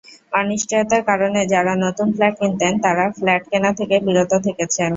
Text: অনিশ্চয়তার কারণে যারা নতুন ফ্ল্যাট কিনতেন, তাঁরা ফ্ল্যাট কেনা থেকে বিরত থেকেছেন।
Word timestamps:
অনিশ্চয়তার 0.33 1.01
কারণে 1.09 1.41
যারা 1.53 1.73
নতুন 1.85 2.07
ফ্ল্যাট 2.15 2.35
কিনতেন, 2.39 2.73
তাঁরা 2.83 3.05
ফ্ল্যাট 3.17 3.43
কেনা 3.51 3.71
থেকে 3.79 3.95
বিরত 4.05 4.31
থেকেছেন। 4.45 4.89